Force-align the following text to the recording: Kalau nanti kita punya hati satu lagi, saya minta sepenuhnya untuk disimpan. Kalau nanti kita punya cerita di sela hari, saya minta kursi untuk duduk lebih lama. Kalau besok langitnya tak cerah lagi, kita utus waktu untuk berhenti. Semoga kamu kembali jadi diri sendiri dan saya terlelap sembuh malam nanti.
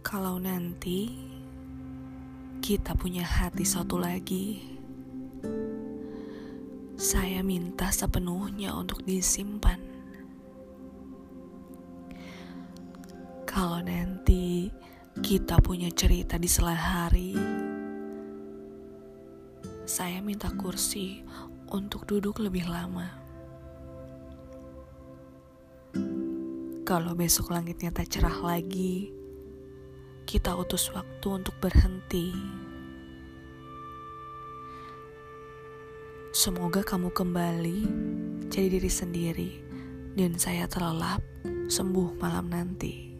Kalau 0.00 0.40
nanti 0.40 1.12
kita 2.64 2.96
punya 2.96 3.20
hati 3.20 3.68
satu 3.68 4.00
lagi, 4.00 4.64
saya 6.96 7.44
minta 7.44 7.92
sepenuhnya 7.92 8.72
untuk 8.72 9.04
disimpan. 9.04 9.76
Kalau 13.44 13.84
nanti 13.84 14.72
kita 15.20 15.60
punya 15.60 15.92
cerita 15.92 16.40
di 16.40 16.48
sela 16.48 16.72
hari, 16.72 17.36
saya 19.84 20.24
minta 20.24 20.48
kursi 20.48 21.20
untuk 21.68 22.08
duduk 22.08 22.40
lebih 22.40 22.64
lama. 22.64 23.20
Kalau 26.88 27.12
besok 27.12 27.52
langitnya 27.52 27.92
tak 27.92 28.08
cerah 28.08 28.40
lagi, 28.40 29.19
kita 30.30 30.54
utus 30.54 30.94
waktu 30.94 31.42
untuk 31.42 31.58
berhenti. 31.58 32.30
Semoga 36.30 36.86
kamu 36.86 37.10
kembali 37.10 37.78
jadi 38.46 38.78
diri 38.78 38.86
sendiri 38.86 39.50
dan 40.14 40.38
saya 40.38 40.70
terlelap 40.70 41.18
sembuh 41.66 42.14
malam 42.22 42.46
nanti. 42.46 43.19